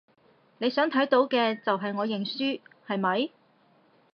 [0.57, 3.29] 你想睇到嘅就係我認輸，係咪？